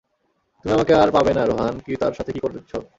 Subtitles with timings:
[0.59, 2.71] তুমি আমাকে আর পাবে না রোহান কি তার সাথে কি করেছ?